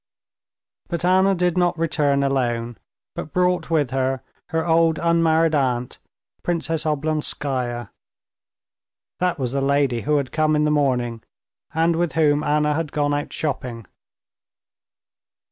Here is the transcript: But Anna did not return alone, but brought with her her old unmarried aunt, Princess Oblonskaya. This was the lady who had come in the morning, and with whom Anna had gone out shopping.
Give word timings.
But 0.89 1.05
Anna 1.05 1.35
did 1.35 1.59
not 1.59 1.77
return 1.77 2.23
alone, 2.23 2.79
but 3.13 3.31
brought 3.31 3.69
with 3.69 3.91
her 3.91 4.21
her 4.49 4.65
old 4.65 4.97
unmarried 4.97 5.53
aunt, 5.53 5.99
Princess 6.41 6.85
Oblonskaya. 6.85 7.91
This 9.19 9.37
was 9.37 9.51
the 9.51 9.61
lady 9.61 10.01
who 10.01 10.17
had 10.17 10.31
come 10.31 10.55
in 10.55 10.63
the 10.63 10.71
morning, 10.71 11.21
and 11.75 11.95
with 11.97 12.13
whom 12.13 12.43
Anna 12.43 12.73
had 12.73 12.91
gone 12.91 13.13
out 13.13 13.31
shopping. 13.31 13.85